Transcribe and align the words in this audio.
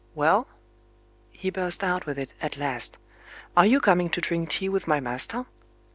"Well?" 0.15 0.47
He 1.29 1.51
burst 1.51 1.83
out 1.83 2.07
with 2.07 2.17
it, 2.17 2.33
at 2.41 2.57
last. 2.57 2.97
"Are 3.55 3.67
you 3.67 3.79
coming 3.79 4.09
to 4.09 4.19
drink 4.19 4.49
tea 4.49 4.67
with 4.67 4.87
my 4.87 4.99
master?" 4.99 5.45